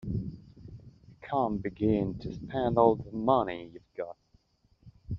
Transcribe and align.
You 0.03 0.31
can't 1.21 1.61
begin 1.61 2.17
to 2.21 2.33
spend 2.33 2.79
all 2.79 2.95
the 2.95 3.11
money 3.11 3.69
you've 3.71 3.93
got. 3.95 4.17